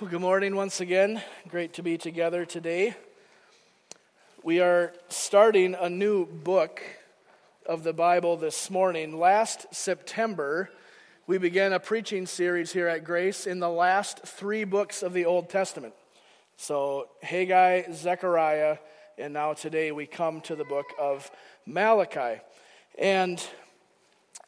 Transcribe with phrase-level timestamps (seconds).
[0.00, 1.20] Well, good morning once again.
[1.48, 2.94] Great to be together today.
[4.44, 6.80] We are starting a new book
[7.66, 9.18] of the Bible this morning.
[9.18, 10.70] Last September,
[11.26, 15.24] we began a preaching series here at Grace in the last three books of the
[15.24, 15.94] Old Testament.
[16.56, 18.78] So, Haggai, Zechariah,
[19.18, 21.28] and now today we come to the book of
[21.66, 22.40] Malachi.
[23.00, 23.44] And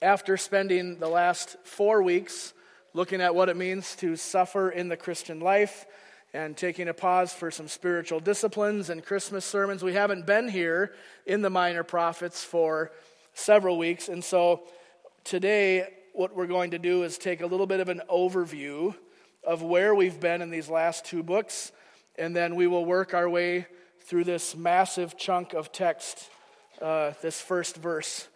[0.00, 2.52] after spending the last four weeks,
[2.92, 5.86] looking at what it means to suffer in the Christian life
[6.32, 9.82] and taking a pause for some spiritual disciplines and Christmas sermons.
[9.82, 10.92] We haven't been here
[11.26, 12.92] in the Minor Prophets for
[13.34, 14.62] several weeks, and so
[15.24, 18.94] today, what we're going to do is take a little bit of an overview
[19.44, 21.72] of where we've been in these last two books,
[22.18, 23.66] and then we will work our way
[24.00, 26.28] through this massive chunk of text,
[26.82, 28.28] uh, this first verse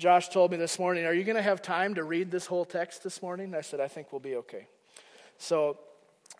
[0.00, 2.64] Josh told me this morning, Are you going to have time to read this whole
[2.64, 3.54] text this morning?
[3.54, 4.66] I said, I think we'll be okay.
[5.36, 5.76] So,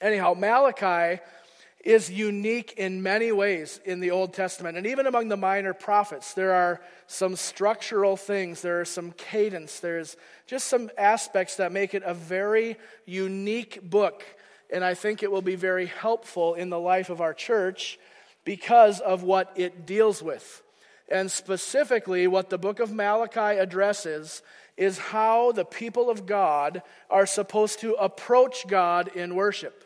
[0.00, 1.20] anyhow, Malachi
[1.84, 4.78] is unique in many ways in the Old Testament.
[4.78, 9.80] And even among the minor prophets, there are some structural things, there are some cadence,
[9.80, 14.24] there's just some aspects that make it a very unique book.
[14.72, 17.98] And I think it will be very helpful in the life of our church
[18.42, 20.62] because of what it deals with.
[21.10, 24.42] And specifically, what the book of Malachi addresses
[24.76, 29.84] is how the people of God are supposed to approach God in worship.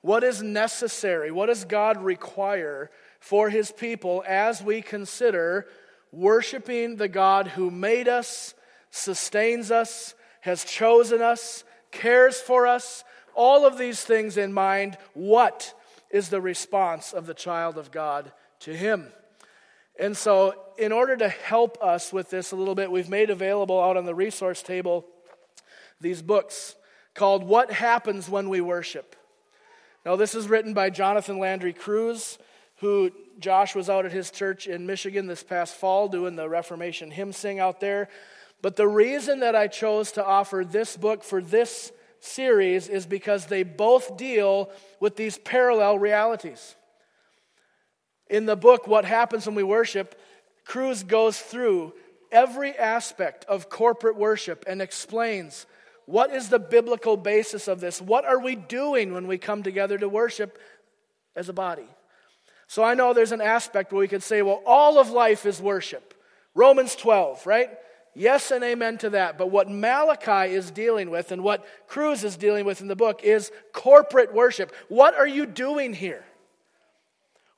[0.00, 1.30] What is necessary?
[1.30, 5.66] What does God require for his people as we consider
[6.12, 8.54] worshiping the God who made us,
[8.90, 13.04] sustains us, has chosen us, cares for us?
[13.34, 15.74] All of these things in mind, what
[16.10, 19.08] is the response of the child of God to him?
[19.98, 23.80] And so, in order to help us with this a little bit, we've made available
[23.80, 25.06] out on the resource table
[26.00, 26.74] these books
[27.14, 29.14] called What Happens When We Worship.
[30.04, 32.38] Now, this is written by Jonathan Landry Cruz,
[32.76, 37.10] who Josh was out at his church in Michigan this past fall doing the Reformation
[37.10, 38.08] hymn sing out there.
[38.62, 43.46] But the reason that I chose to offer this book for this series is because
[43.46, 46.76] they both deal with these parallel realities
[48.32, 50.18] in the book, What Happens When We Worship,
[50.64, 51.92] Cruz goes through
[52.32, 55.66] every aspect of corporate worship and explains
[56.06, 58.00] what is the biblical basis of this?
[58.00, 60.58] What are we doing when we come together to worship
[61.36, 61.86] as a body?
[62.66, 65.60] So I know there's an aspect where we could say, well, all of life is
[65.60, 66.14] worship.
[66.54, 67.68] Romans 12, right?
[68.14, 69.36] Yes and amen to that.
[69.36, 73.22] But what Malachi is dealing with and what Cruz is dealing with in the book
[73.22, 74.74] is corporate worship.
[74.88, 76.24] What are you doing here?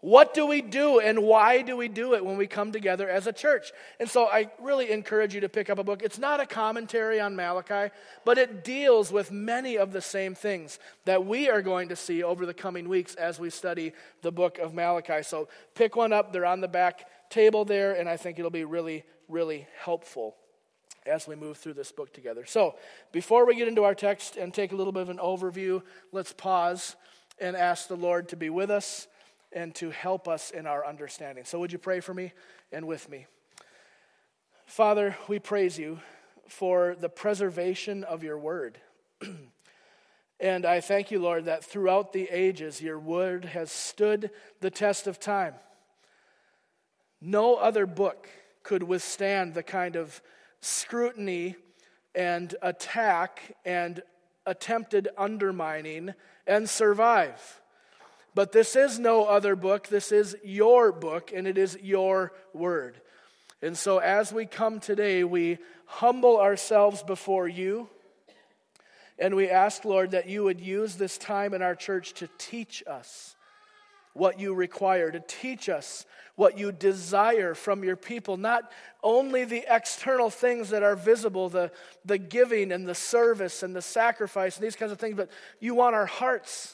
[0.05, 3.27] What do we do and why do we do it when we come together as
[3.27, 3.73] a church?
[3.99, 6.03] And so I really encourage you to pick up a book.
[6.03, 7.91] It's not a commentary on Malachi,
[8.23, 12.23] but it deals with many of the same things that we are going to see
[12.23, 15.23] over the coming weeks as we study the book of Malachi.
[15.23, 18.65] So pick one up, they're on the back table there, and I think it'll be
[18.65, 20.37] really, really helpful
[21.07, 22.45] as we move through this book together.
[22.45, 22.75] So
[23.11, 25.81] before we get into our text and take a little bit of an overview,
[26.13, 26.95] let's pause
[27.41, 29.07] and ask the Lord to be with us
[29.55, 31.45] and to help us in our understanding.
[31.45, 32.33] So, would you pray for me
[32.73, 33.27] and with me?
[34.67, 36.01] Father, we praise you
[36.49, 38.79] for the preservation of your word.
[40.41, 45.07] and I thank you, Lord, that throughout the ages your word has stood the test
[45.07, 45.55] of time.
[47.21, 48.29] No other book
[48.63, 50.21] could withstand the kind of
[50.61, 51.57] scrutiny
[52.15, 54.03] and attack and
[54.47, 56.15] attempted undermining
[56.47, 57.61] and survive.
[58.35, 59.89] But this is no other book.
[59.89, 63.01] This is your book, and it is your word.
[63.63, 67.89] And so, as we come today, we humble ourselves before you.
[69.19, 72.83] And we ask, Lord, that you would use this time in our church to teach
[72.87, 73.37] us
[74.13, 76.05] what you require, to teach us
[76.37, 78.37] what you desire from your people.
[78.37, 78.71] Not
[79.03, 81.71] only the external things that are visible, the,
[82.05, 85.31] the giving and the service and the sacrifice and these kinds of things, but
[85.61, 86.74] you want our hearts.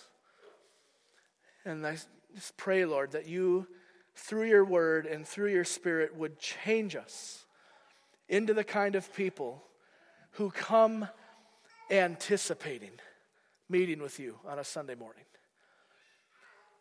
[1.65, 1.97] And I
[2.35, 3.67] just pray, Lord, that you,
[4.15, 7.45] through your word and through your spirit, would change us
[8.29, 9.63] into the kind of people
[10.33, 11.09] who come
[11.91, 12.93] anticipating
[13.69, 15.25] meeting with you on a Sunday morning.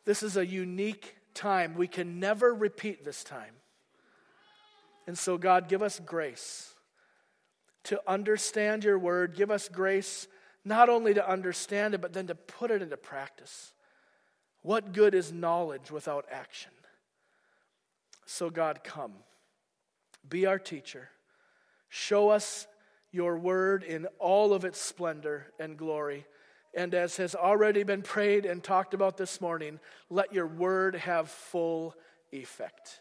[0.06, 1.75] This is a unique time.
[1.75, 3.54] We can never repeat this time.
[5.08, 6.74] And so, God, give us grace
[7.86, 9.36] to understand your word.
[9.36, 10.28] Give us grace
[10.66, 13.74] not only to understand it, but then to put it into practice.
[14.62, 16.72] What good is knowledge without action?
[18.26, 19.14] So, God, come.
[20.28, 21.10] Be our teacher.
[21.90, 22.68] Show us
[23.12, 26.26] your word in all of its splendor and glory.
[26.76, 29.80] And as has already been prayed and talked about this morning,
[30.10, 31.96] let your word have full
[32.32, 33.00] effect.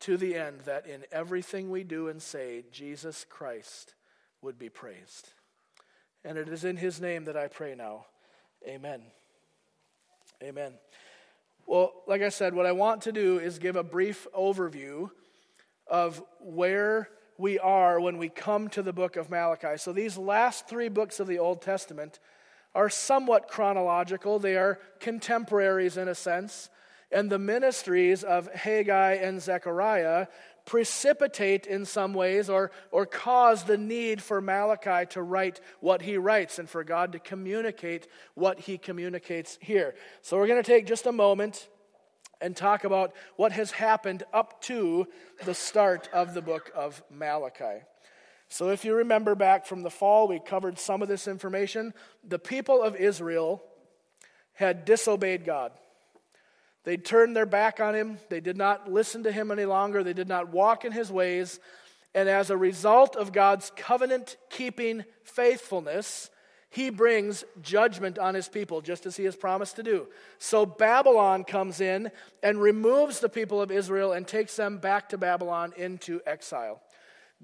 [0.00, 3.94] To the end that in everything we do and say, Jesus Christ
[4.40, 5.30] would be praised.
[6.24, 8.06] And it is in his name that I pray now.
[8.66, 9.02] Amen.
[10.40, 10.74] Amen.
[11.66, 15.10] Well, like I said, what I want to do is give a brief overview
[15.88, 17.08] of where
[17.38, 19.76] we are when we come to the book of Malachi.
[19.78, 22.20] So these last three books of the Old Testament
[22.72, 26.70] are somewhat chronological, they are contemporaries in a sense.
[27.10, 30.28] And the ministries of Haggai and Zechariah
[30.68, 36.18] precipitate in some ways or, or cause the need for Malachi to write what he
[36.18, 39.94] writes and for God to communicate what he communicates here.
[40.20, 41.68] So we're going to take just a moment
[42.42, 45.06] and talk about what has happened up to
[45.46, 47.82] the start of the book of Malachi.
[48.50, 51.92] So, if you remember back from the fall, we covered some of this information.
[52.26, 53.62] The people of Israel
[54.54, 55.72] had disobeyed God.
[56.88, 58.18] They turned their back on him.
[58.30, 60.02] They did not listen to him any longer.
[60.02, 61.60] They did not walk in his ways.
[62.14, 66.30] And as a result of God's covenant keeping faithfulness,
[66.70, 70.08] he brings judgment on his people, just as he has promised to do.
[70.38, 72.10] So Babylon comes in
[72.42, 76.80] and removes the people of Israel and takes them back to Babylon into exile.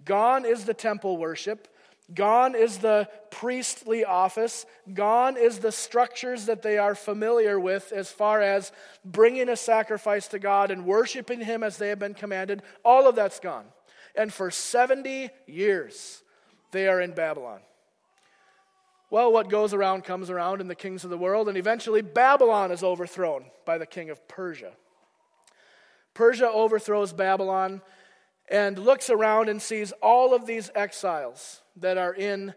[0.07, 1.69] Gone is the temple worship.
[2.13, 4.67] Gone is the priestly office.
[4.93, 8.73] Gone is the structures that they are familiar with as far as
[9.05, 12.63] bringing a sacrifice to God and worshiping Him as they have been commanded.
[12.85, 13.65] All of that's gone.
[14.15, 16.23] And for 70 years,
[16.73, 17.61] they are in Babylon.
[19.09, 22.71] Well, what goes around comes around in the kings of the world, and eventually Babylon
[22.71, 24.73] is overthrown by the king of Persia.
[26.13, 27.81] Persia overthrows Babylon
[28.49, 32.55] and looks around and sees all of these exiles that are in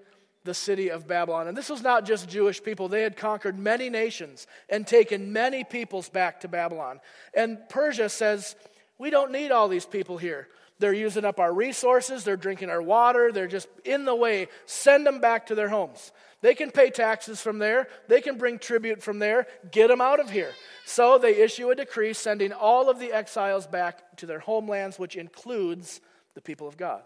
[0.47, 1.47] the city of Babylon.
[1.47, 5.63] And this was not just Jewish people, they had conquered many nations and taken many
[5.63, 6.99] peoples back to Babylon.
[7.35, 8.55] And Persia says,
[8.97, 10.47] We don't need all these people here.
[10.79, 14.47] They're using up our resources, they're drinking our water, they're just in the way.
[14.65, 16.11] Send them back to their homes.
[16.41, 20.19] They can pay taxes from there, they can bring tribute from there, get them out
[20.19, 20.51] of here.
[20.85, 25.15] So they issue a decree sending all of the exiles back to their homelands, which
[25.15, 25.99] includes
[26.35, 27.01] the people of God.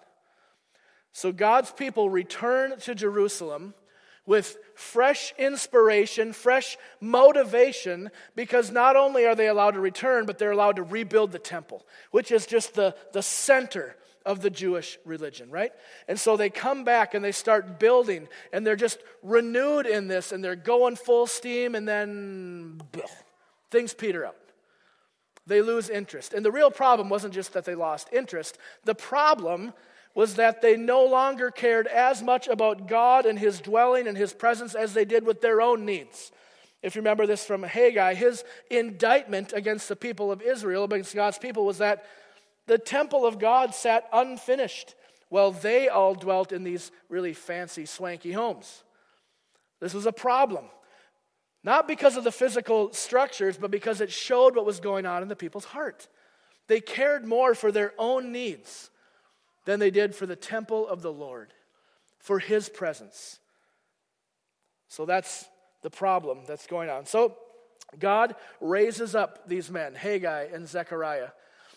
[1.14, 3.74] So God's people return to Jerusalem
[4.26, 10.52] with fresh inspiration, fresh motivation, because not only are they allowed to return, but they're
[10.52, 15.50] allowed to rebuild the temple, which is just the, the center of the Jewish religion,
[15.50, 15.72] right?
[16.08, 20.32] And so they come back and they start building and they're just renewed in this
[20.32, 22.82] and they're going full steam and then
[23.72, 24.36] things peter out.
[25.48, 26.34] They lose interest.
[26.34, 29.74] And the real problem wasn't just that they lost interest, the problem
[30.14, 34.34] was that they no longer cared as much about God and His dwelling and His
[34.34, 36.32] presence as they did with their own needs.
[36.82, 41.38] If you remember this from Haggai, his indictment against the people of Israel, against God's
[41.38, 42.06] people, was that
[42.66, 44.96] the temple of God sat unfinished
[45.30, 48.84] while they all dwelt in these really fancy, swanky homes.
[49.80, 50.66] This was a problem.
[51.64, 55.28] Not because of the physical structures, but because it showed what was going on in
[55.28, 56.08] the people's heart.
[56.68, 58.90] They cared more for their own needs
[59.66, 61.54] than they did for the temple of the Lord,
[62.20, 63.40] for his presence.
[64.88, 65.46] So that's
[65.82, 67.06] the problem that's going on.
[67.06, 67.38] So
[68.00, 71.30] God raises up these men, Haggai and Zechariah,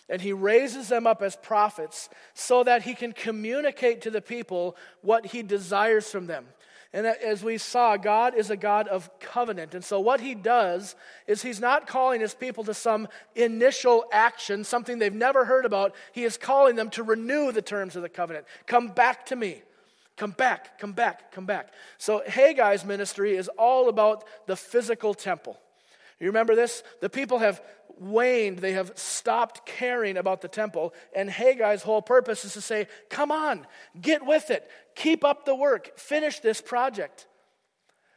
[0.08, 4.76] and he raises them up as prophets so that he can communicate to the people
[5.00, 6.46] what he desires from them.
[6.94, 9.74] And as we saw, God is a God of covenant.
[9.74, 10.94] And so, what he does
[11.26, 15.92] is he's not calling his people to some initial action, something they've never heard about.
[16.12, 18.46] He is calling them to renew the terms of the covenant.
[18.66, 19.62] Come back to me.
[20.16, 21.72] Come back, come back, come back.
[21.98, 25.58] So, Haggai's ministry is all about the physical temple.
[26.20, 26.84] You remember this?
[27.00, 27.60] The people have
[28.00, 30.94] waned, they have stopped caring about the temple.
[31.14, 33.66] And Haggai's whole purpose is to say, Come on,
[34.00, 37.26] get with it, keep up the work, finish this project.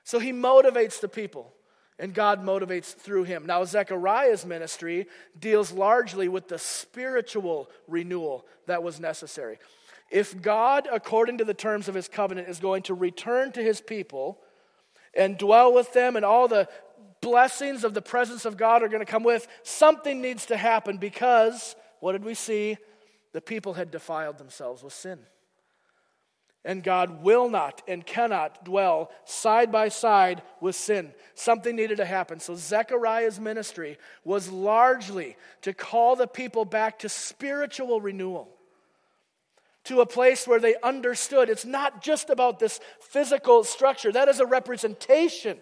[0.03, 1.53] So he motivates the people,
[1.99, 3.45] and God motivates through him.
[3.45, 5.07] Now, Zechariah's ministry
[5.37, 9.59] deals largely with the spiritual renewal that was necessary.
[10.09, 13.81] If God, according to the terms of his covenant, is going to return to his
[13.81, 14.39] people,
[15.13, 16.69] and dwell with them, and all the
[17.21, 20.97] blessings of the presence of God are going to come with, something needs to happen
[20.97, 22.77] because, what did we see?
[23.33, 25.19] The people had defiled themselves with sin.
[26.65, 31.13] And God will not and cannot dwell side by side with sin.
[31.33, 32.39] Something needed to happen.
[32.39, 38.49] So, Zechariah's ministry was largely to call the people back to spiritual renewal
[39.87, 44.41] to a place where they understood it's not just about this physical structure, that is
[44.41, 45.57] a representation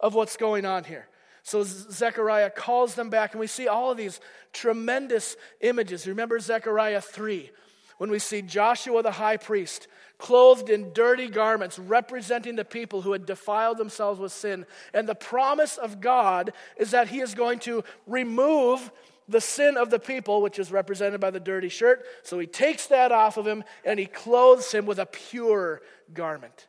[0.00, 1.08] of what's going on here.
[1.42, 4.20] So Zechariah calls them back, and we see all of these
[4.52, 6.06] tremendous images.
[6.06, 7.50] Remember Zechariah 3,
[7.96, 9.88] when we see Joshua the high priest
[10.18, 14.66] clothed in dirty garments, representing the people who had defiled themselves with sin.
[14.92, 18.90] And the promise of God is that He is going to remove
[19.28, 22.04] the sin of the people, which is represented by the dirty shirt.
[22.24, 26.66] So He takes that off of him and He clothes him with a pure garment,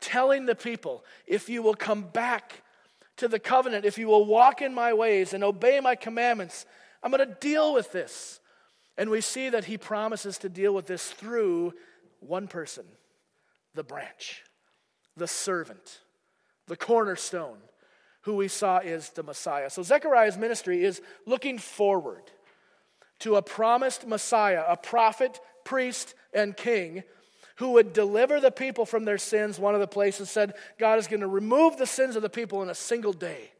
[0.00, 2.62] telling the people, if you will come back
[3.16, 6.66] to the covenant, if you will walk in my ways and obey my commandments,
[7.02, 8.40] I'm going to deal with this.
[8.98, 11.74] And we see that he promises to deal with this through
[12.20, 12.84] one person
[13.74, 14.42] the branch,
[15.16, 16.00] the servant,
[16.66, 17.58] the cornerstone,
[18.22, 19.68] who we saw is the Messiah.
[19.70, 22.22] So Zechariah's ministry is looking forward
[23.20, 27.02] to a promised Messiah, a prophet, priest, and king
[27.56, 29.58] who would deliver the people from their sins.
[29.58, 32.62] One of the places said God is going to remove the sins of the people
[32.62, 33.50] in a single day,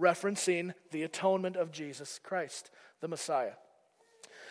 [0.00, 2.70] referencing the atonement of Jesus Christ,
[3.00, 3.52] the Messiah.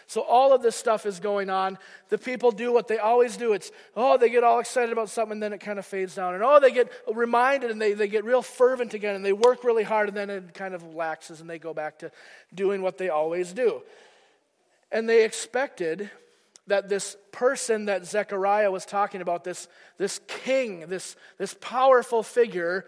[0.09, 1.77] So all of this stuff is going on.
[2.07, 3.53] The people do what they always do.
[3.53, 6.33] It's, oh, they get all excited about something, and then it kind of fades down.
[6.33, 9.63] And oh, they get reminded and they, they get real fervent again, and they work
[9.63, 12.11] really hard, and then it kind of laxes, and they go back to
[12.55, 13.83] doing what they always do.
[14.91, 16.09] And they expected
[16.69, 22.85] that this person that Zechariah was talking about, this, this king, this, this powerful figure,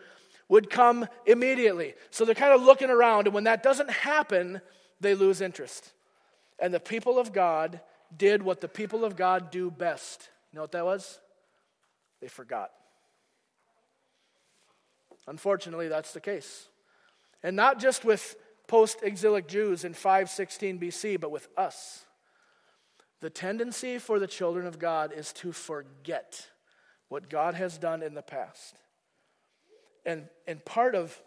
[0.47, 1.93] would come immediately.
[2.09, 4.61] So they're kind of looking around, and when that doesn't happen,
[4.99, 5.93] they lose interest.
[6.59, 7.81] And the people of God
[8.15, 10.29] did what the people of God do best.
[10.51, 11.19] You know what that was?
[12.19, 12.71] They forgot.
[15.27, 16.67] Unfortunately, that's the case.
[17.41, 18.35] And not just with
[18.67, 22.05] post exilic Jews in 516 BC, but with us.
[23.21, 26.47] The tendency for the children of God is to forget
[27.07, 28.75] what God has done in the past.
[30.05, 31.21] And, and part of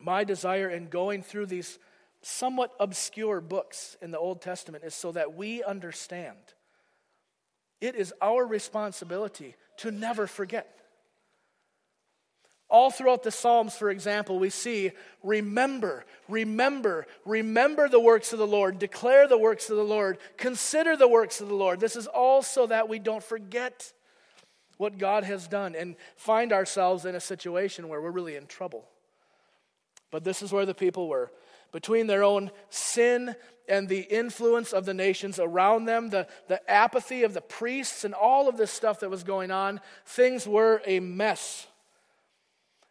[0.00, 1.78] my desire in going through these
[2.22, 6.36] somewhat obscure books in the Old Testament is so that we understand.
[7.80, 10.79] It is our responsibility to never forget.
[12.70, 18.46] All throughout the Psalms, for example, we see remember, remember, remember the works of the
[18.46, 21.80] Lord, declare the works of the Lord, consider the works of the Lord.
[21.80, 23.92] This is all so that we don't forget
[24.76, 28.88] what God has done and find ourselves in a situation where we're really in trouble.
[30.10, 31.30] But this is where the people were
[31.72, 33.34] between their own sin
[33.68, 38.14] and the influence of the nations around them, the, the apathy of the priests, and
[38.14, 41.68] all of this stuff that was going on, things were a mess.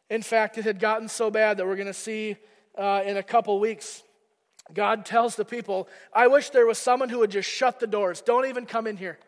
[0.10, 2.36] In fact, it had gotten so bad that we're going to see
[2.78, 4.04] uh, in a couple weeks.
[4.74, 8.22] God tells the people, I wish there was someone who would just shut the doors.
[8.22, 9.20] Don't even come in here.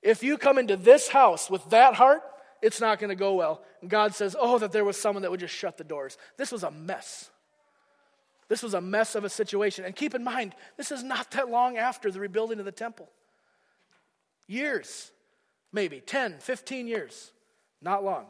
[0.00, 2.22] If you come into this house with that heart,
[2.60, 3.62] it's not going to go well.
[3.80, 6.16] And God says, Oh, that there was someone that would just shut the doors.
[6.36, 7.30] This was a mess.
[8.48, 9.84] This was a mess of a situation.
[9.84, 13.08] And keep in mind, this is not that long after the rebuilding of the temple.
[14.46, 15.10] Years,
[15.72, 17.32] maybe 10, 15 years.
[17.80, 18.26] Not long.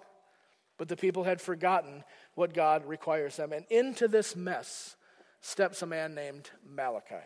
[0.82, 2.02] But the people had forgotten
[2.34, 3.52] what God requires them.
[3.52, 4.96] And into this mess
[5.40, 7.22] steps a man named Malachi.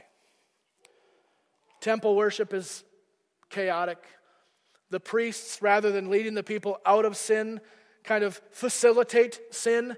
[1.80, 2.84] Temple worship is
[3.48, 3.96] chaotic.
[4.90, 7.62] The priests, rather than leading the people out of sin,
[8.04, 9.96] kind of facilitate sin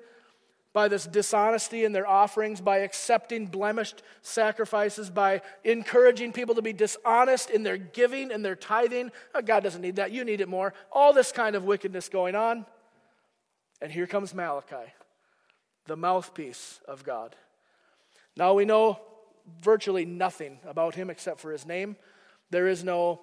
[0.73, 6.73] by this dishonesty in their offerings, by accepting blemished sacrifices, by encouraging people to be
[6.73, 9.11] dishonest in their giving and their tithing.
[9.35, 10.13] Oh, God doesn't need that.
[10.13, 10.75] You need it more.
[10.93, 12.65] All this kind of wickedness going on.
[13.81, 14.93] And here comes Malachi,
[15.87, 17.37] the mouthpiece of God.
[18.37, 19.01] Now we know
[19.61, 21.97] virtually nothing about him except for his name.
[22.51, 23.23] There is no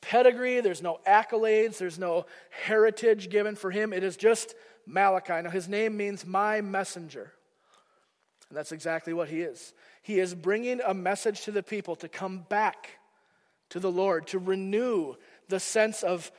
[0.00, 3.92] pedigree, there's no accolades, there's no heritage given for him.
[3.92, 4.54] It is just
[4.86, 5.42] Malachi.
[5.42, 7.32] Now, his name means my messenger.
[8.48, 9.74] And that's exactly what he is.
[10.02, 12.98] He is bringing a message to the people to come back
[13.70, 15.14] to the Lord, to renew
[15.48, 16.32] the sense of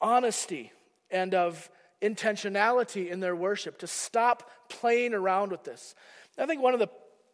[0.00, 0.72] honesty
[1.10, 1.68] and of
[2.02, 5.94] intentionality in their worship, to stop playing around with this.
[6.38, 6.90] I think one of the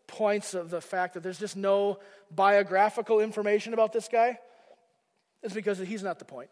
[0.06, 1.98] points of the fact that there's just no
[2.30, 4.38] biographical information about this guy
[5.42, 6.50] is because he's not the point.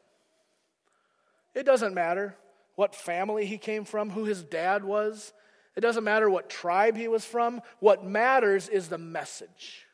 [1.54, 2.36] It doesn't matter
[2.76, 5.32] what family he came from, who his dad was.
[5.76, 7.60] It doesn't matter what tribe he was from.
[7.80, 9.86] What matters is the message.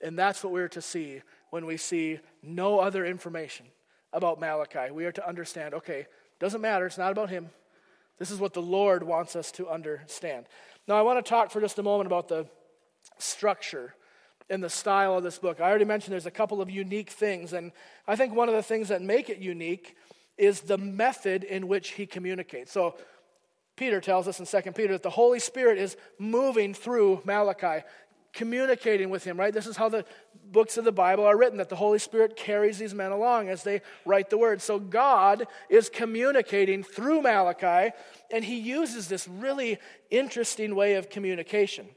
[0.00, 3.66] And that's what we're to see when we see no other information
[4.12, 4.90] about Malachi.
[4.92, 6.06] We are to understand okay,
[6.38, 7.50] doesn't matter, it's not about him.
[8.18, 10.46] This is what the Lord wants us to understand.
[10.88, 12.46] Now, I want to talk for just a moment about the
[13.18, 13.94] structure
[14.48, 15.60] and the style of this book.
[15.60, 17.72] I already mentioned there's a couple of unique things, and
[18.06, 19.96] I think one of the things that make it unique
[20.38, 22.72] is the method in which he communicates.
[22.72, 22.94] So,
[23.76, 27.84] Peter tells us in 2 Peter that the Holy Spirit is moving through Malachi,
[28.36, 29.52] communicating with him, right?
[29.52, 30.04] This is how the
[30.52, 33.64] books of the Bible are written, that the Holy Spirit carries these men along as
[33.64, 34.62] they write the word.
[34.62, 37.92] So God is communicating through Malachi,
[38.30, 39.78] and he uses this really
[40.10, 41.88] interesting way of communication.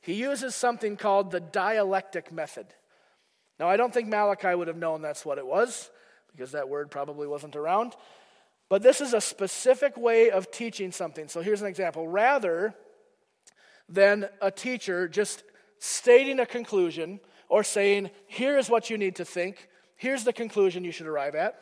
[0.00, 2.66] He uses something called the dialectic method.
[3.58, 5.90] Now, I don't think Malachi would have known that's what it was,
[6.30, 7.96] because that word probably wasn't around.
[8.68, 11.26] But this is a specific way of teaching something.
[11.26, 12.06] So here's an example.
[12.06, 12.74] Rather
[13.88, 15.42] than a teacher just
[15.78, 20.84] stating a conclusion or saying, here is what you need to think, here's the conclusion
[20.84, 21.58] you should arrive at.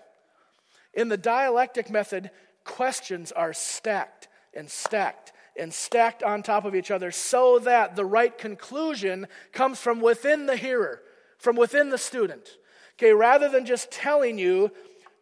[0.94, 2.30] In the dialectic method,
[2.64, 8.04] questions are stacked and stacked and stacked on top of each other so that the
[8.04, 11.02] right conclusion comes from within the hearer,
[11.38, 12.56] from within the student.
[12.98, 14.70] Okay, rather than just telling you,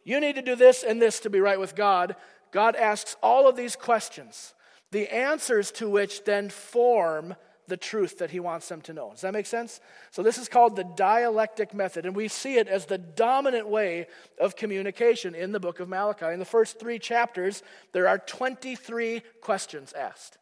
[0.04, 2.16] you need to do this and this to be right with God,
[2.52, 4.54] God asks all of these questions,
[4.92, 7.34] the answers to which then form
[7.66, 9.10] the truth that he wants them to know.
[9.12, 9.80] Does that make sense?
[10.10, 14.06] So, this is called the dialectic method, and we see it as the dominant way
[14.40, 16.26] of communication in the book of Malachi.
[16.26, 20.38] In the first three chapters, there are 23 questions asked.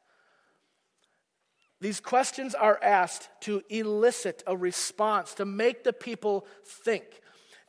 [1.80, 7.04] These questions are asked to elicit a response, to make the people think.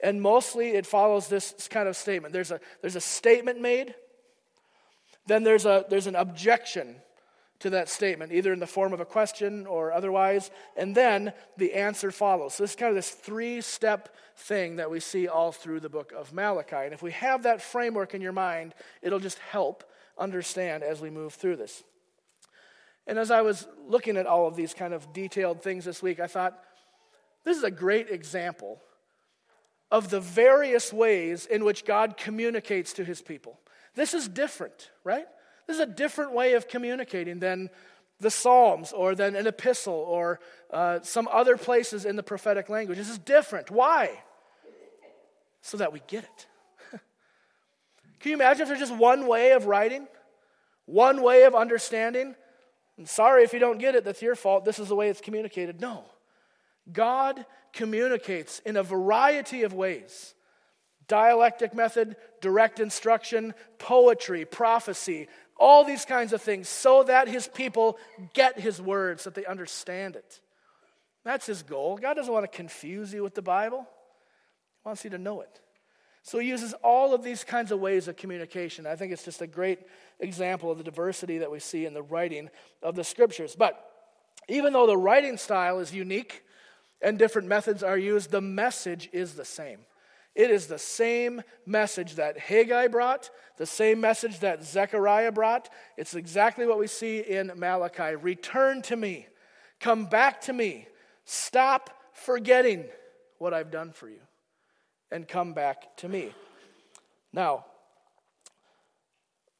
[0.03, 3.95] And mostly it follows this kind of statement there's a, there's a statement made,
[5.25, 6.97] then there's, a, there's an objection
[7.63, 11.73] to that statement, either in the form of a question or otherwise, and then the
[11.73, 12.53] answer follows.
[12.53, 15.89] So this is kind of this three step thing that we see all through the
[15.89, 16.75] book of Malachi.
[16.75, 21.09] And if we have that framework in your mind, it'll just help understand as we
[21.09, 21.83] move through this.
[23.07, 26.19] And as I was looking at all of these kind of detailed things this week,
[26.19, 26.61] I thought,
[27.45, 28.81] this is a great example
[29.89, 33.57] of the various ways in which God communicates to his people.
[33.95, 35.27] This is different, right?
[35.67, 37.69] This is a different way of communicating than
[38.19, 40.39] the Psalms or than an epistle or
[40.71, 42.97] uh, some other places in the prophetic language.
[42.97, 43.69] This is different.
[43.69, 44.11] Why?
[45.61, 46.47] So that we get it.
[48.19, 50.07] Can you imagine if there's just one way of writing,
[50.85, 52.35] one way of understanding?
[52.97, 54.65] And sorry if you don't get it, that's your fault.
[54.65, 55.79] This is the way it's communicated.
[55.79, 56.05] No.
[56.91, 60.33] God communicates in a variety of ways
[61.07, 67.97] dialectic method, direct instruction, poetry, prophecy, all these kinds of things, so that his people
[68.33, 70.39] get his words, that they understand it.
[71.23, 71.97] That's his goal.
[71.97, 75.59] God doesn't want to confuse you with the Bible, he wants you to know it.
[76.23, 78.87] So he uses all of these kinds of ways of communication.
[78.87, 79.79] I think it's just a great
[80.21, 82.49] example of the diversity that we see in the writing
[82.81, 83.55] of the scriptures.
[83.57, 83.77] But
[84.47, 86.43] even though the writing style is unique
[87.01, 89.79] and different methods are used, the message is the same.
[90.35, 95.69] It is the same message that Haggai brought, the same message that Zechariah brought.
[95.95, 98.15] It's exactly what we see in Malachi.
[98.15, 99.27] Return to me,
[99.79, 100.87] come back to me,
[101.23, 102.85] stop forgetting
[103.37, 104.21] what I've done for you,
[105.11, 106.33] and come back to me.
[107.31, 107.65] Now,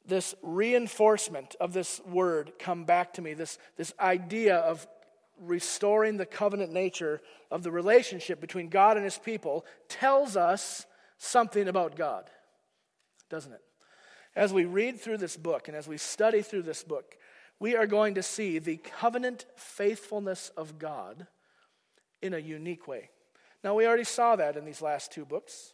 [0.06, 4.88] this reinforcement of this word, come back to me, this, this idea of
[5.40, 10.86] restoring the covenant nature of the relationship between God and his people tells us
[11.18, 12.30] something about God,
[13.30, 13.62] doesn't it?
[14.36, 17.18] As we read through this book and as we study through this book,
[17.60, 21.28] we are going to see the covenant faithfulness of God
[22.22, 23.10] in a unique way.
[23.64, 25.74] Now, we already saw that in these last two books,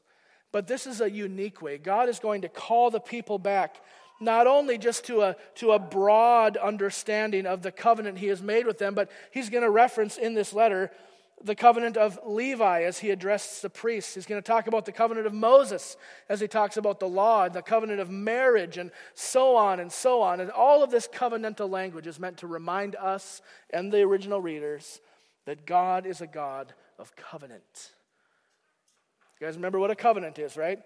[0.52, 1.78] but this is a unique way.
[1.78, 3.82] God is going to call the people back
[4.20, 8.66] not only just to a, to a broad understanding of the covenant he has made
[8.66, 10.92] with them, but he's going to reference in this letter
[11.42, 14.16] the covenant of Levi as he addresses the priests.
[14.16, 15.96] He's going to talk about the covenant of Moses
[16.28, 19.92] as he talks about the law and the covenant of marriage and so on and
[19.92, 20.42] so on.
[20.42, 25.00] And all of this covenantal language is meant to remind us and the original readers
[25.46, 27.92] that God is a God of covenant.
[29.40, 30.80] You guys remember what a covenant is, right?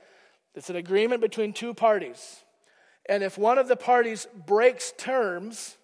[0.53, 2.43] It's an agreement between two parties.
[3.07, 5.77] And if one of the parties breaks terms,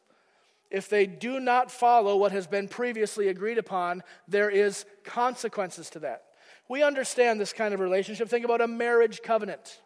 [0.71, 5.99] if they do not follow what has been previously agreed upon, there is consequences to
[5.99, 6.23] that.
[6.69, 8.29] We understand this kind of relationship.
[8.29, 9.81] Think about a marriage covenant.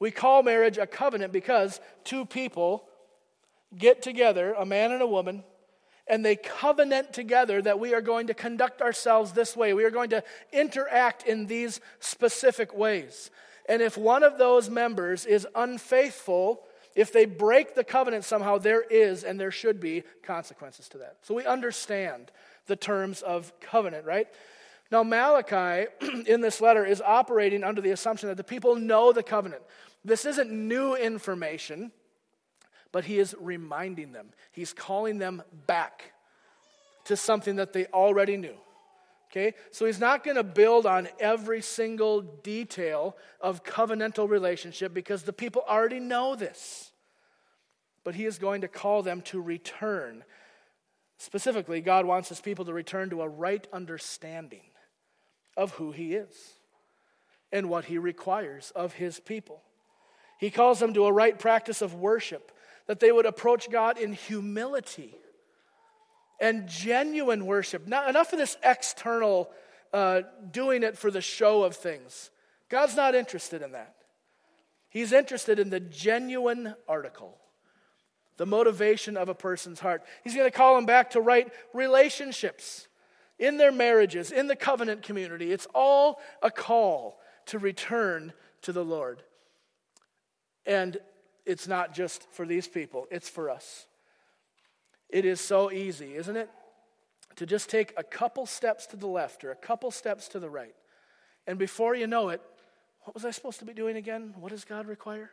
[0.00, 2.84] We call marriage a covenant because two people
[3.76, 5.44] get together, a man and a woman,
[6.08, 9.72] and they covenant together that we are going to conduct ourselves this way.
[9.72, 13.30] We are going to interact in these specific ways.
[13.70, 16.60] And if one of those members is unfaithful,
[16.96, 21.18] if they break the covenant somehow, there is and there should be consequences to that.
[21.22, 22.32] So we understand
[22.66, 24.26] the terms of covenant, right?
[24.90, 25.88] Now, Malachi
[26.26, 29.62] in this letter is operating under the assumption that the people know the covenant.
[30.04, 31.92] This isn't new information,
[32.90, 34.30] but he is reminding them.
[34.50, 36.12] He's calling them back
[37.04, 38.56] to something that they already knew.
[39.30, 39.54] Okay?
[39.70, 45.32] So he's not going to build on every single detail of covenantal relationship because the
[45.32, 46.90] people already know this.
[48.02, 50.24] But he is going to call them to return.
[51.18, 54.62] Specifically, God wants his people to return to a right understanding
[55.56, 56.54] of who he is
[57.52, 59.62] and what he requires of his people.
[60.38, 62.50] He calls them to a right practice of worship,
[62.86, 65.14] that they would approach God in humility
[66.40, 67.86] and genuine worship.
[67.86, 69.50] Not enough of this external
[69.92, 72.30] uh, doing it for the show of things.
[72.68, 73.94] God's not interested in that.
[74.88, 77.36] He's interested in the genuine article,
[78.36, 80.02] the motivation of a person's heart.
[80.24, 82.88] He's going to call them back to right relationships
[83.38, 85.52] in their marriages, in the covenant community.
[85.52, 89.22] It's all a call to return to the Lord.
[90.66, 90.98] And
[91.46, 93.86] it's not just for these people, it's for us.
[95.12, 96.48] It is so easy, isn't it?
[97.36, 100.50] To just take a couple steps to the left or a couple steps to the
[100.50, 100.74] right.
[101.46, 102.40] And before you know it,
[103.02, 104.34] what was I supposed to be doing again?
[104.38, 105.30] What does God require?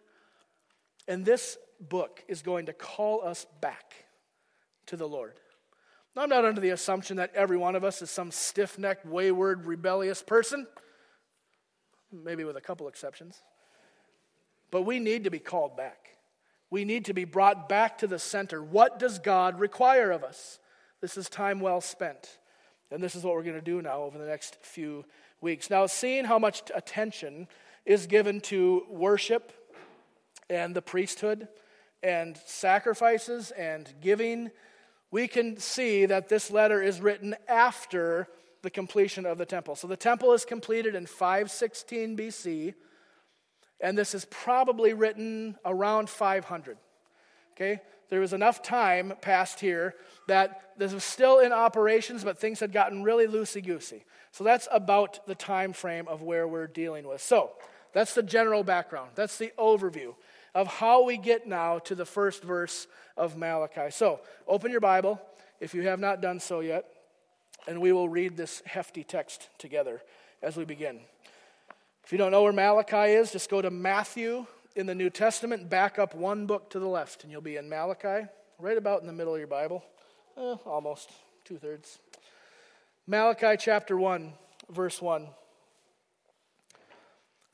[1.08, 3.94] And this book is going to call us back
[4.88, 5.34] to the Lord.
[6.16, 9.06] Now, I'm not under the assumption that every one of us is some stiff necked,
[9.06, 10.66] wayward, rebellious person,
[12.12, 13.42] maybe with a couple exceptions.
[14.72, 16.17] But we need to be called back.
[16.70, 18.62] We need to be brought back to the center.
[18.62, 20.60] What does God require of us?
[21.02, 22.40] This is time well spent.
[22.92, 25.06] And this is what we're going to do now over the next few
[25.42, 25.70] weeks.
[25.70, 27.48] Now, seeing how much attention
[27.86, 29.54] is given to worship
[30.50, 31.48] and the priesthood
[32.04, 34.52] and sacrifices and giving,
[35.12, 38.28] we can see that this letter is written after
[38.62, 39.76] the completion of the temple.
[39.76, 42.74] So the temple is completed in 516 BC.
[43.80, 46.78] And this is probably written around 500.
[47.56, 47.82] Okay?
[48.10, 49.96] There was enough time passed here
[50.28, 54.06] that this was still in operations, but things had gotten really loosey goosey.
[54.32, 57.22] So that's about the time frame of where we're dealing with.
[57.22, 57.52] So
[57.94, 59.12] that's the general background.
[59.16, 60.16] That's the overview
[60.56, 63.92] of how we get now to the first verse of Malachi.
[63.92, 65.22] So open your Bible
[65.60, 66.86] if you have not done so yet,
[67.68, 70.02] and we will read this hefty text together
[70.42, 71.02] as we begin.
[72.08, 74.46] If you don't know where Malachi is, just go to Matthew
[74.78, 77.68] in the New Testament, back up one book to the left, and you'll be in
[77.68, 79.84] Malachi, right about in the middle of your Bible.
[80.38, 81.12] Eh, almost,
[81.44, 82.00] two thirds.
[83.08, 84.32] Malachi chapter 1,
[84.70, 85.28] verse 1.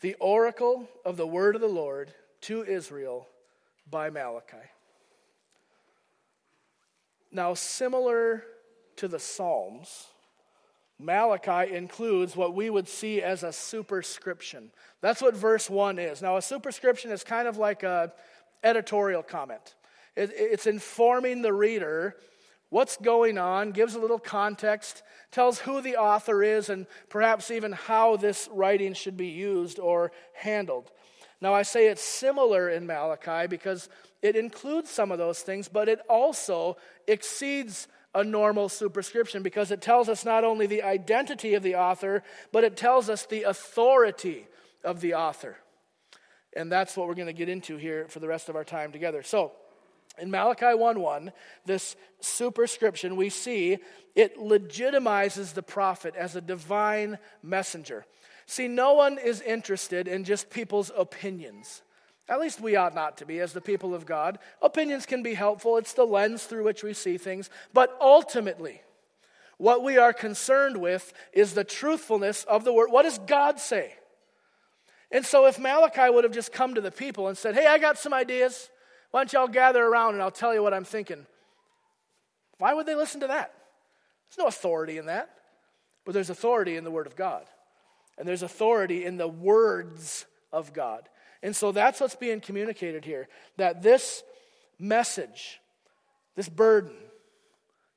[0.01, 3.27] The oracle of the word of the Lord to Israel
[3.89, 4.69] by Malachi.
[7.31, 8.43] Now, similar
[8.97, 10.09] to the Psalms,
[10.99, 14.71] Malachi includes what we would see as a superscription.
[15.01, 16.21] That's what verse 1 is.
[16.21, 18.11] Now, a superscription is kind of like an
[18.63, 19.75] editorial comment,
[20.15, 22.15] it's informing the reader
[22.69, 27.71] what's going on, gives a little context, tells who the author is, and perhaps even
[27.71, 30.91] how this writing should be used or handled.
[31.39, 33.89] Now, I say it's similar in Malachi because
[34.23, 36.77] it includes some of those things, but it also
[37.07, 42.23] exceeds a normal superscription because it tells us not only the identity of the author,
[42.51, 44.47] but it tells us the authority
[44.83, 45.57] of the author.
[46.55, 48.91] And that's what we're going to get into here for the rest of our time
[48.91, 49.23] together.
[49.23, 49.53] So,
[50.19, 51.31] in Malachi 1:1,
[51.65, 53.79] this superscription, we see
[54.15, 58.05] it legitimizes the prophet as a divine messenger.
[58.45, 61.82] See, no one is interested in just people's opinions.
[62.29, 64.39] At least we ought not to be as the people of God.
[64.61, 67.49] Opinions can be helpful, it's the lens through which we see things.
[67.73, 68.81] But ultimately,
[69.57, 72.91] what we are concerned with is the truthfulness of the word.
[72.91, 73.95] What does God say?
[75.11, 77.77] And so, if Malachi would have just come to the people and said, Hey, I
[77.77, 78.69] got some ideas.
[79.11, 81.27] Why don't y'all gather around and I'll tell you what I'm thinking?
[82.57, 83.53] Why would they listen to that?
[84.29, 85.29] There's no authority in that.
[86.03, 87.45] But there's authority in the Word of God.
[88.17, 91.07] And there's authority in the words of God.
[91.43, 93.27] And so that's what's being communicated here
[93.57, 94.23] that this
[94.79, 95.59] message,
[96.35, 96.95] this burden,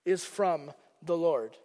[0.04, 1.56] is from the Lord.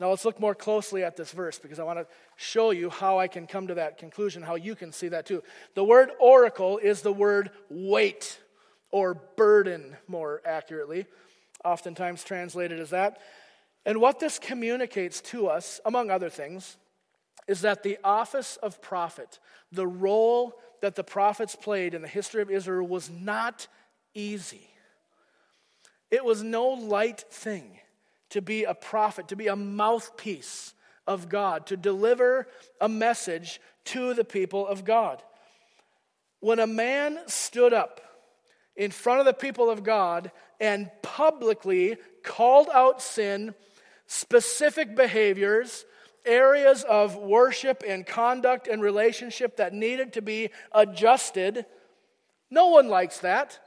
[0.00, 2.06] Now let's look more closely at this verse because I want to
[2.36, 5.42] show you how I can come to that conclusion, how you can see that too.
[5.74, 8.40] The word oracle is the word weight
[8.90, 11.04] or burden, more accurately,
[11.64, 13.20] oftentimes translated as that.
[13.84, 16.78] And what this communicates to us, among other things,
[17.46, 19.38] is that the office of prophet,
[19.70, 23.66] the role that the prophets played in the history of Israel was not
[24.14, 24.68] easy.
[26.10, 27.78] It was no light thing
[28.30, 30.74] to be a prophet, to be a mouthpiece
[31.06, 32.46] of God, to deliver
[32.80, 35.22] a message to the people of God.
[36.40, 38.00] When a man stood up
[38.76, 43.54] in front of the people of God and publicly called out sin,
[44.06, 45.84] specific behaviors,
[46.24, 51.66] areas of worship and conduct and relationship that needed to be adjusted.
[52.50, 53.58] No one likes that.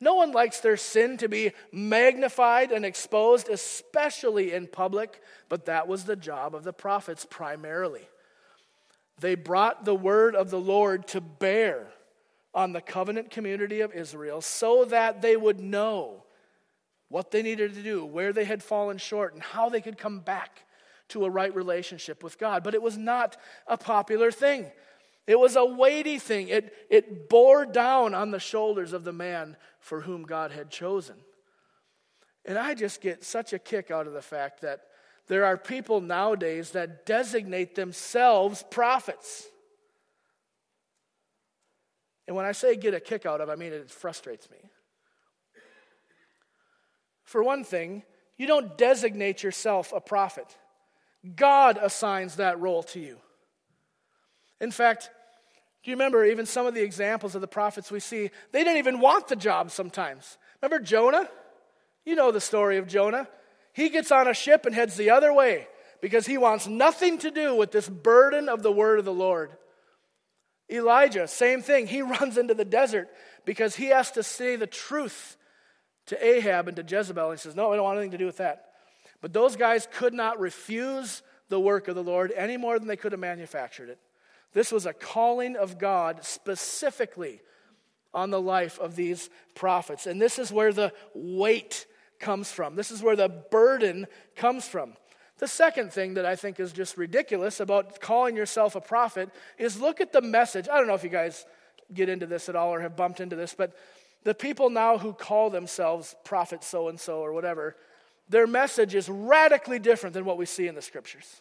[0.00, 5.88] No one likes their sin to be magnified and exposed, especially in public, but that
[5.88, 8.06] was the job of the prophets primarily.
[9.18, 11.86] They brought the word of the Lord to bear
[12.52, 16.24] on the covenant community of Israel so that they would know
[17.08, 20.20] what they needed to do, where they had fallen short, and how they could come
[20.20, 20.65] back
[21.08, 22.64] to a right relationship with God.
[22.64, 24.70] But it was not a popular thing.
[25.26, 26.48] It was a weighty thing.
[26.48, 31.16] It, it bore down on the shoulders of the man for whom God had chosen.
[32.44, 34.82] And I just get such a kick out of the fact that
[35.26, 39.48] there are people nowadays that designate themselves prophets.
[42.28, 44.58] And when I say get a kick out of, I mean it frustrates me.
[47.24, 48.04] For one thing,
[48.38, 50.56] you don't designate yourself a prophet.
[51.34, 53.18] God assigns that role to you.
[54.60, 55.10] In fact,
[55.82, 58.30] do you remember even some of the examples of the prophets we see?
[58.52, 60.38] They didn't even want the job sometimes.
[60.60, 61.28] Remember Jonah?
[62.04, 63.28] You know the story of Jonah.
[63.72, 65.68] He gets on a ship and heads the other way
[66.00, 69.50] because he wants nothing to do with this burden of the word of the Lord.
[70.70, 71.86] Elijah, same thing.
[71.86, 73.08] He runs into the desert
[73.44, 75.36] because he has to say the truth
[76.06, 77.30] to Ahab and to Jezebel.
[77.32, 78.65] He says, No, I don't want anything to do with that.
[79.20, 82.96] But those guys could not refuse the work of the Lord any more than they
[82.96, 83.98] could have manufactured it.
[84.52, 87.40] This was a calling of God specifically
[88.14, 90.06] on the life of these prophets.
[90.06, 91.86] And this is where the weight
[92.18, 92.74] comes from.
[92.74, 94.94] This is where the burden comes from.
[95.38, 99.78] The second thing that I think is just ridiculous about calling yourself a prophet is
[99.78, 100.66] look at the message.
[100.70, 101.44] I don't know if you guys
[101.92, 103.76] get into this at all or have bumped into this, but
[104.24, 107.76] the people now who call themselves prophet so and so or whatever,
[108.28, 111.40] their message is radically different than what we see in the scriptures.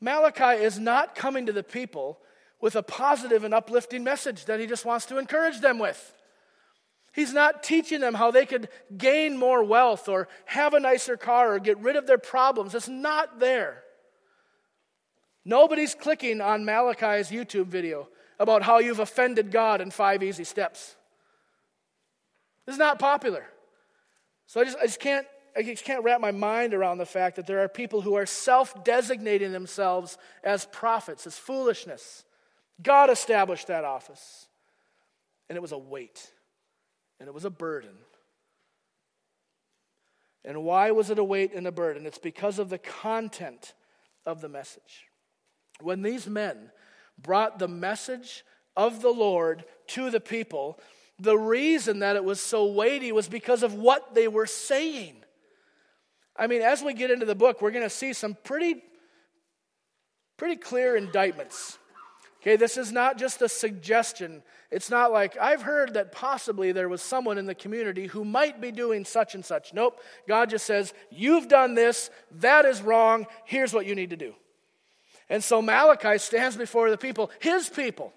[0.00, 2.18] Malachi is not coming to the people
[2.60, 6.14] with a positive and uplifting message that he just wants to encourage them with.
[7.12, 11.54] He's not teaching them how they could gain more wealth or have a nicer car
[11.54, 12.74] or get rid of their problems.
[12.74, 13.82] It's not there.
[15.44, 20.94] Nobody's clicking on Malachi's YouTube video about how you've offended God in five easy steps.
[22.66, 23.46] It's not popular.
[24.48, 27.36] So I just, I just can't I just can't wrap my mind around the fact
[27.36, 32.24] that there are people who are self designating themselves as prophets, as foolishness.
[32.82, 34.46] God established that office.
[35.48, 36.30] And it was a weight,
[37.18, 37.96] and it was a burden.
[40.44, 42.04] And why was it a weight and a burden?
[42.04, 43.72] It's because of the content
[44.26, 45.06] of the message.
[45.80, 46.70] When these men
[47.20, 48.44] brought the message
[48.76, 50.78] of the Lord to the people,
[51.18, 55.16] the reason that it was so weighty was because of what they were saying.
[56.36, 58.82] I mean, as we get into the book, we're going to see some pretty,
[60.36, 61.78] pretty clear indictments.
[62.40, 64.44] Okay, this is not just a suggestion.
[64.70, 68.60] It's not like, I've heard that possibly there was someone in the community who might
[68.60, 69.74] be doing such and such.
[69.74, 70.00] Nope.
[70.28, 72.10] God just says, You've done this.
[72.36, 73.26] That is wrong.
[73.44, 74.34] Here's what you need to do.
[75.28, 78.12] And so Malachi stands before the people, his people,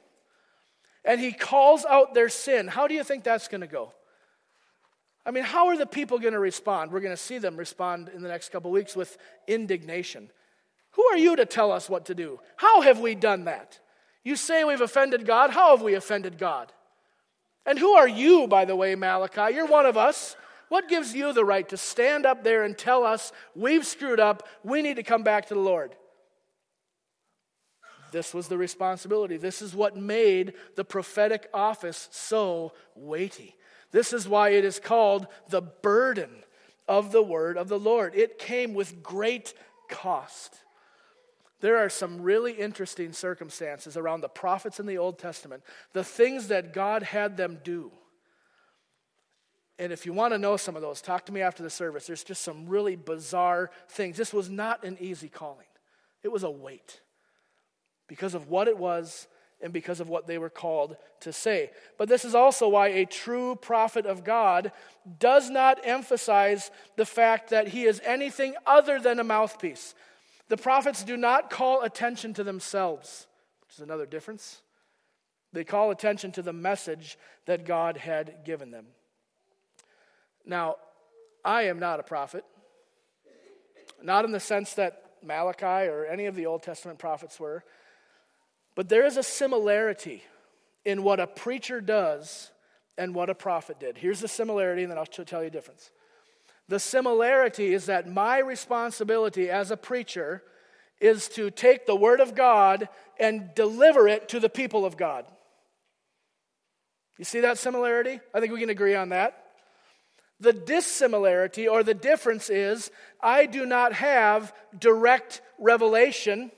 [1.03, 2.67] and he calls out their sin.
[2.67, 3.93] How do you think that's going to go?
[5.25, 6.91] I mean, how are the people going to respond?
[6.91, 10.31] We're going to see them respond in the next couple weeks with indignation.
[10.91, 12.39] Who are you to tell us what to do?
[12.55, 13.79] How have we done that?
[14.23, 15.51] You say we've offended God.
[15.51, 16.71] How have we offended God?
[17.65, 19.53] And who are you, by the way, Malachi?
[19.53, 20.35] You're one of us.
[20.69, 24.47] What gives you the right to stand up there and tell us we've screwed up,
[24.63, 25.95] we need to come back to the Lord?
[28.11, 29.37] This was the responsibility.
[29.37, 33.55] This is what made the prophetic office so weighty.
[33.91, 36.29] This is why it is called the burden
[36.87, 38.15] of the word of the Lord.
[38.15, 39.53] It came with great
[39.89, 40.55] cost.
[41.61, 46.47] There are some really interesting circumstances around the prophets in the Old Testament, the things
[46.47, 47.91] that God had them do.
[49.77, 52.07] And if you want to know some of those, talk to me after the service.
[52.07, 54.17] There's just some really bizarre things.
[54.17, 55.67] This was not an easy calling,
[56.23, 56.99] it was a weight
[58.11, 59.25] because of what it was
[59.61, 61.71] and because of what they were called to say.
[61.97, 64.73] But this is also why a true prophet of God
[65.17, 69.95] does not emphasize the fact that he is anything other than a mouthpiece.
[70.49, 73.27] The prophets do not call attention to themselves,
[73.61, 74.61] which is another difference.
[75.53, 78.87] They call attention to the message that God had given them.
[80.45, 80.75] Now,
[81.45, 82.43] I am not a prophet.
[84.03, 87.63] not in the sense that Malachi or any of the Old Testament prophets were,
[88.75, 90.23] but there is a similarity
[90.85, 92.51] in what a preacher does
[92.97, 93.97] and what a prophet did.
[93.97, 95.91] Here's the similarity, and then I'll tell you the difference.
[96.67, 100.43] The similarity is that my responsibility as a preacher
[100.99, 102.87] is to take the Word of God
[103.19, 105.25] and deliver it to the people of God.
[107.17, 108.19] You see that similarity?
[108.33, 109.43] I think we can agree on that.
[110.39, 112.89] The dissimilarity or the difference is
[113.21, 116.51] I do not have direct revelation.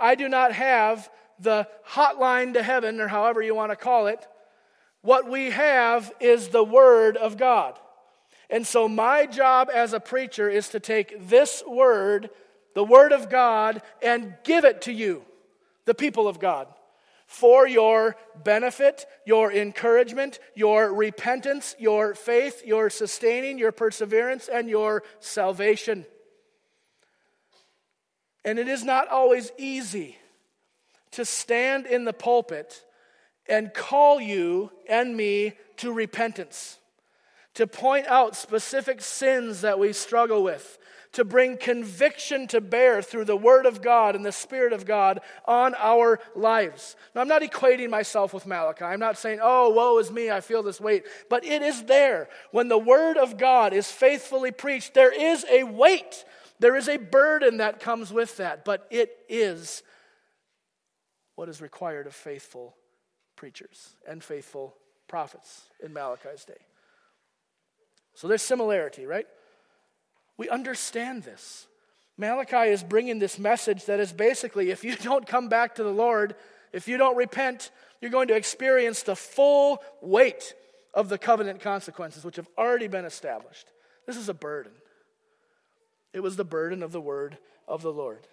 [0.00, 4.26] I do not have the hotline to heaven, or however you want to call it.
[5.02, 7.78] What we have is the Word of God.
[8.50, 12.30] And so, my job as a preacher is to take this Word,
[12.74, 15.24] the Word of God, and give it to you,
[15.84, 16.66] the people of God,
[17.26, 25.04] for your benefit, your encouragement, your repentance, your faith, your sustaining, your perseverance, and your
[25.20, 26.04] salvation.
[28.44, 30.16] And it is not always easy
[31.12, 32.84] to stand in the pulpit
[33.48, 36.78] and call you and me to repentance,
[37.54, 40.78] to point out specific sins that we struggle with,
[41.12, 45.20] to bring conviction to bear through the Word of God and the Spirit of God
[45.44, 46.94] on our lives.
[47.14, 48.84] Now, I'm not equating myself with Malachi.
[48.84, 51.04] I'm not saying, oh, woe is me, I feel this weight.
[51.28, 52.28] But it is there.
[52.52, 56.24] When the Word of God is faithfully preached, there is a weight,
[56.60, 59.82] there is a burden that comes with that, but it is
[61.34, 62.76] what is required of faithful
[63.34, 64.76] preachers and faithful
[65.08, 66.66] prophets in Malachi's day.
[68.14, 69.26] So there's similarity, right?
[70.36, 71.66] We understand this.
[72.18, 75.92] Malachi is bringing this message that is basically if you don't come back to the
[75.92, 76.34] Lord,
[76.72, 77.70] if you don't repent,
[78.00, 80.54] you're going to experience the full weight
[80.92, 83.68] of the covenant consequences, which have already been established.
[84.06, 84.72] This is a burden.
[86.12, 88.26] It was the burden of the word of the Lord.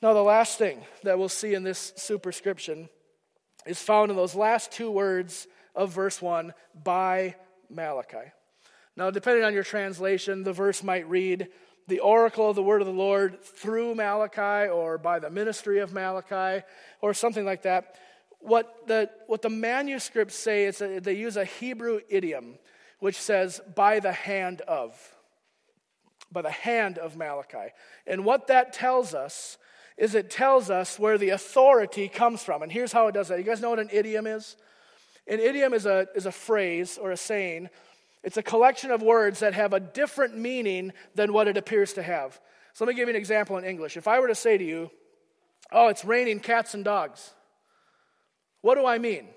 [0.00, 2.88] Now, the last thing that we'll see in this superscription
[3.66, 7.36] is found in those last two words of verse 1 by
[7.70, 8.32] Malachi.
[8.96, 11.48] Now, depending on your translation, the verse might read,
[11.88, 15.92] the oracle of the word of the Lord through Malachi or by the ministry of
[15.92, 16.64] Malachi
[17.00, 17.96] or something like that.
[18.38, 22.58] What the, what the manuscripts say is that they use a Hebrew idiom
[22.98, 24.94] which says, by the hand of.
[26.32, 27.72] By the hand of Malachi.
[28.06, 29.58] And what that tells us
[29.96, 32.62] is it tells us where the authority comes from.
[32.62, 33.38] And here's how it does that.
[33.38, 34.56] You guys know what an idiom is?
[35.26, 37.68] An idiom is a, is a phrase or a saying.
[38.24, 42.02] It's a collection of words that have a different meaning than what it appears to
[42.02, 42.40] have.
[42.72, 43.96] So let me give you an example in English.
[43.96, 44.90] If I were to say to you,
[45.70, 47.30] Oh, it's raining cats and dogs,
[48.60, 49.28] what do I mean?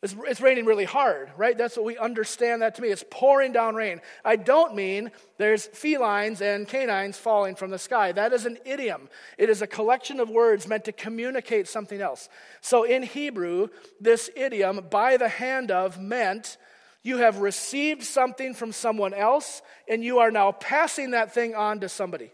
[0.00, 1.58] It's, it's, raining really hard, right?
[1.58, 2.88] That's what we understand that to me.
[2.88, 4.00] It's pouring down rain.
[4.24, 8.12] I don't mean there's felines and canines falling from the sky.
[8.12, 9.08] That is an idiom.
[9.38, 12.28] It is a collection of words meant to communicate something else.
[12.60, 13.68] So in Hebrew,
[14.00, 16.58] this idiom, by the hand of, meant
[17.02, 21.80] you have received something from someone else and you are now passing that thing on
[21.80, 22.30] to somebody.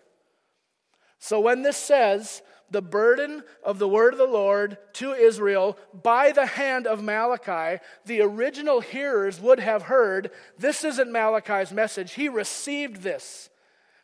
[1.19, 6.33] So when this says, the burden of the word of the Lord to Israel by
[6.33, 12.15] the hand of Malachi, the original hearers would have heard this isn't Malachi's message.
[12.15, 13.51] He received this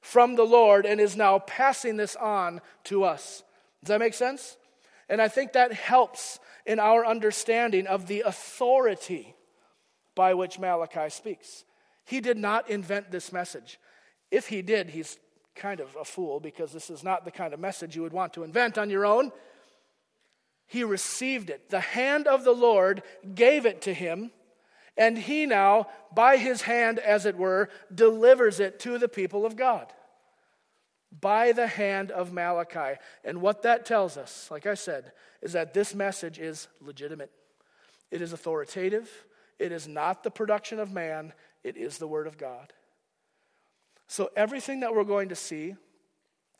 [0.00, 3.42] from the Lord and is now passing this on to us.
[3.82, 4.56] Does that make sense?
[5.08, 9.34] And I think that helps in our understanding of the authority
[10.14, 11.64] by which Malachi speaks.
[12.04, 13.78] He did not invent this message.
[14.30, 15.18] If he did, he's
[15.60, 18.32] kind of a fool because this is not the kind of message you would want
[18.32, 19.30] to invent on your own.
[20.66, 21.68] He received it.
[21.68, 23.02] The hand of the Lord
[23.34, 24.30] gave it to him,
[24.96, 29.56] and he now, by his hand, as it were, delivers it to the people of
[29.56, 29.92] God.
[31.20, 32.98] By the hand of Malachi.
[33.24, 37.32] And what that tells us, like I said, is that this message is legitimate,
[38.10, 39.10] it is authoritative,
[39.58, 41.32] it is not the production of man,
[41.64, 42.72] it is the Word of God.
[44.10, 45.76] So, everything that we're going to see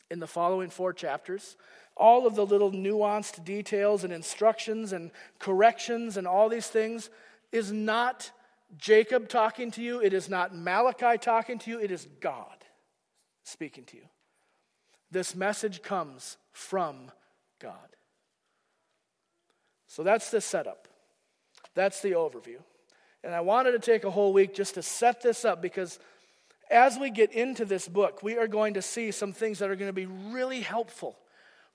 [0.09, 1.57] in the following four chapters,
[1.97, 7.09] all of the little nuanced details and instructions and corrections and all these things,
[7.51, 8.31] is not
[8.77, 12.63] Jacob talking to you, it is not Malachi talking to you, it is God
[13.43, 14.05] speaking to you.
[15.11, 17.11] This message comes from
[17.59, 17.75] God.
[19.87, 20.87] So that's the setup.
[21.75, 22.59] That's the overview.
[23.25, 25.99] And I wanted to take a whole week just to set this up because
[26.71, 29.75] as we get into this book, we are going to see some things that are
[29.75, 31.17] going to be really helpful,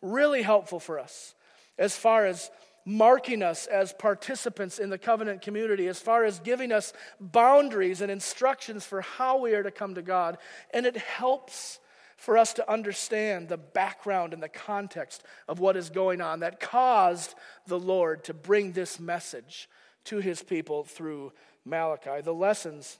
[0.00, 1.34] really helpful for us
[1.78, 2.50] as far as
[2.86, 8.10] marking us as participants in the covenant community, as far as giving us boundaries and
[8.10, 10.38] instructions for how we are to come to God.
[10.72, 11.80] And it helps
[12.16, 16.60] for us to understand the background and the context of what is going on that
[16.60, 17.34] caused
[17.66, 19.68] the Lord to bring this message
[20.04, 21.32] to his people through
[21.64, 22.22] Malachi.
[22.22, 22.98] The lessons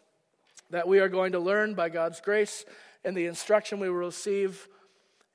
[0.71, 2.64] that we are going to learn by God's grace
[3.05, 4.69] and the instruction we will receive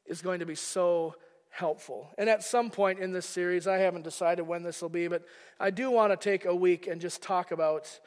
[0.06, 1.16] is going to be so
[1.50, 2.10] helpful.
[2.18, 5.24] And at some point in this series, I haven't decided when this will be, but
[5.60, 8.00] I do want to take a week and just talk about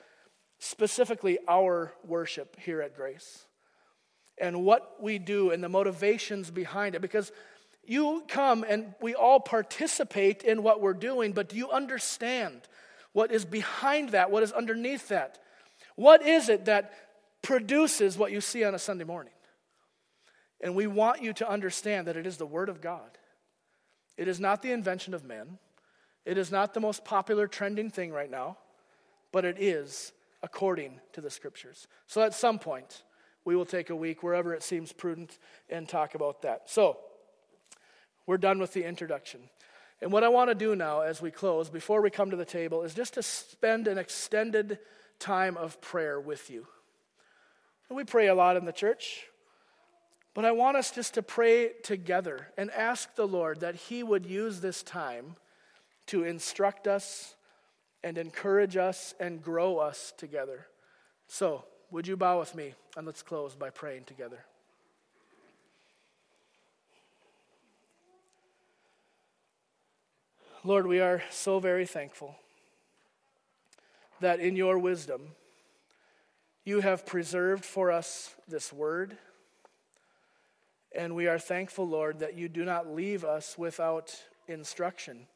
[0.59, 3.47] specifically our worship here at Grace
[4.39, 7.03] and what we do and the motivations behind it.
[7.03, 7.33] Because
[7.87, 12.63] you come and we all participate in what we're doing, but do you understand
[13.13, 14.31] what is behind that?
[14.31, 15.39] What is underneath that?
[15.97, 16.93] What is it that
[17.45, 19.33] produces what you see on a Sunday morning?
[20.61, 23.19] And we want you to understand that it is the Word of God.
[24.17, 25.59] It is not the invention of men.
[26.25, 28.57] It is not the most popular trending thing right now,
[29.31, 31.87] but it is according to the Scriptures.
[32.07, 33.03] So at some point,
[33.45, 35.39] we will take a week wherever it seems prudent
[35.69, 36.71] and talk about that.
[36.71, 36.99] So,
[38.27, 39.41] we're done with the introduction.
[40.01, 42.45] And what I want to do now as we close, before we come to the
[42.45, 44.79] table, is just to spend an extended
[45.19, 46.67] time of prayer with you.
[47.89, 49.27] And we pray a lot in the church,
[50.33, 54.27] but I want us just to pray together and ask the Lord that He would
[54.27, 55.37] use this time
[56.07, 57.37] to instruct us
[58.03, 60.67] and encourage us and grow us together.
[61.27, 64.45] So, would you bow with me and let's close by praying together?
[70.67, 72.37] Lord, we are so very thankful
[74.21, 75.33] that in your wisdom,
[76.65, 79.17] you have preserved for us this word.
[80.97, 84.15] And we are thankful, Lord, that you do not leave us without
[84.49, 85.27] instruction.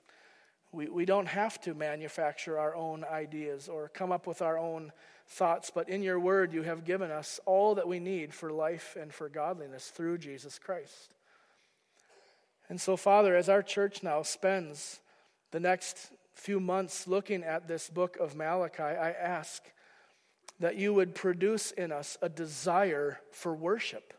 [0.73, 4.93] We, we don't have to manufacture our own ideas or come up with our own
[5.27, 8.97] thoughts, but in your word, you have given us all that we need for life
[8.99, 11.15] and for godliness through Jesus Christ.
[12.69, 15.01] And so, Father, as our church now spends
[15.51, 19.63] the next few months looking at this book of Malachi, I ask
[20.61, 24.15] that you would produce in us a desire for worship,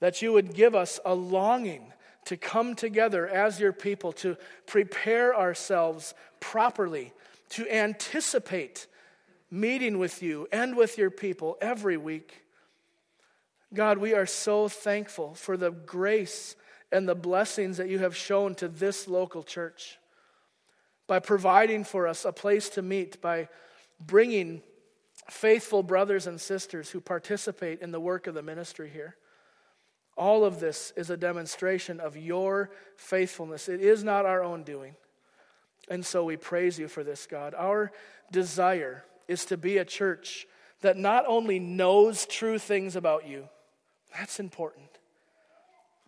[0.00, 1.92] that you would give us a longing
[2.26, 4.36] to come together as your people, to
[4.66, 7.12] prepare ourselves properly,
[7.50, 8.86] to anticipate
[9.50, 12.42] meeting with you and with your people every week.
[13.72, 16.56] God, we are so thankful for the grace
[16.90, 19.98] and the blessings that you have shown to this local church
[21.06, 23.48] by providing for us a place to meet, by
[24.00, 24.62] bringing
[25.28, 29.16] faithful brothers and sisters who participate in the work of the ministry here.
[30.16, 33.68] All of this is a demonstration of your faithfulness.
[33.68, 34.94] It is not our own doing.
[35.88, 37.54] And so we praise you for this, God.
[37.54, 37.92] Our
[38.30, 40.46] desire is to be a church
[40.80, 43.48] that not only knows true things about you,
[44.16, 44.88] that's important,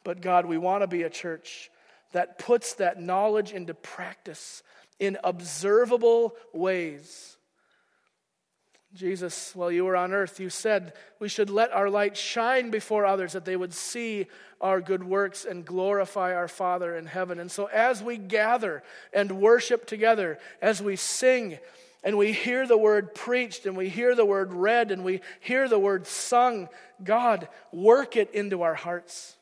[0.05, 1.71] but God, we want to be a church
[2.12, 4.62] that puts that knowledge into practice
[4.99, 7.36] in observable ways.
[8.97, 13.05] Jesus, while you were on earth, you said we should let our light shine before
[13.05, 14.27] others that they would see
[14.61, 17.39] our good works and glorify our Father in heaven.
[17.39, 18.83] And so, as we gather
[19.13, 21.59] and worship together, as we sing
[22.03, 25.69] and we hear the word preached and we hear the word read and we hear
[25.69, 26.69] the word sung,
[27.05, 29.37] God, work it into our hearts.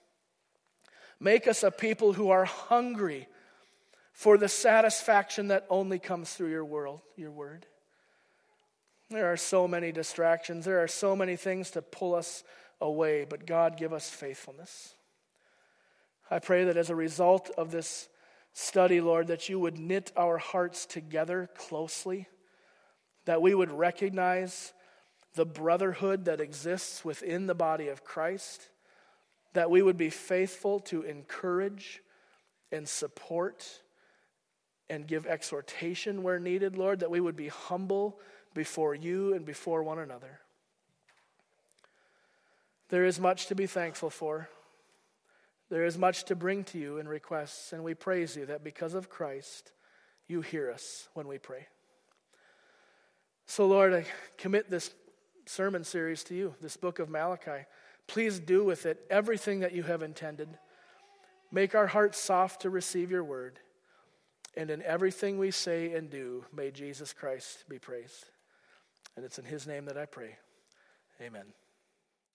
[1.21, 3.29] Make us a people who are hungry
[4.13, 7.67] for the satisfaction that only comes through your world, your word.
[9.15, 10.65] There are so many distractions.
[10.65, 12.43] There are so many things to pull us
[12.81, 14.95] away, but God, give us faithfulness.
[16.29, 18.09] I pray that as a result of this
[18.55, 22.27] study, Lord, that you would knit our hearts together closely,
[23.25, 24.73] that we would recognize
[25.35, 28.69] the brotherhood that exists within the body of Christ,
[29.53, 32.03] that we would be faithful to encourage
[32.73, 33.81] and support
[34.91, 38.19] and give exhortation where needed, Lord, that we would be humble
[38.55, 40.41] before you and before one another.
[42.89, 44.49] There is much to be thankful for.
[45.71, 48.95] There is much to bring to you in requests, and we praise you that because
[48.95, 49.73] of Christ,
[50.29, 51.67] you hear us when we pray.
[53.47, 54.07] So, Lord, I
[54.39, 54.95] commit this
[55.47, 57.67] sermon series to you, this book of Malachi.
[58.07, 60.49] Please do with it everything that you have intended.
[61.51, 63.59] Make our hearts soft to receive your word.
[64.57, 68.27] And in everything we say and do, may Jesus Christ be praised.
[69.17, 70.37] And it's in his name that I pray.
[71.21, 71.53] Amen.